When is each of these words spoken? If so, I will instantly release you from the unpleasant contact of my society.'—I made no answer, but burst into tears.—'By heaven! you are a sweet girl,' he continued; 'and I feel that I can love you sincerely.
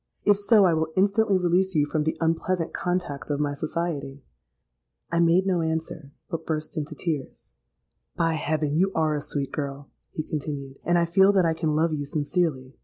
If 0.25 0.37
so, 0.39 0.65
I 0.65 0.73
will 0.73 0.91
instantly 0.97 1.37
release 1.37 1.75
you 1.75 1.85
from 1.85 2.05
the 2.05 2.17
unpleasant 2.19 2.73
contact 2.73 3.29
of 3.29 3.39
my 3.39 3.53
society.'—I 3.53 5.19
made 5.19 5.45
no 5.45 5.61
answer, 5.61 6.11
but 6.27 6.43
burst 6.47 6.75
into 6.75 6.95
tears.—'By 6.95 8.33
heaven! 8.33 8.73
you 8.73 8.91
are 8.95 9.13
a 9.13 9.21
sweet 9.21 9.51
girl,' 9.51 9.91
he 10.09 10.23
continued; 10.23 10.79
'and 10.83 10.97
I 10.97 11.05
feel 11.05 11.31
that 11.33 11.45
I 11.45 11.53
can 11.53 11.75
love 11.75 11.93
you 11.93 12.05
sincerely. 12.07 12.73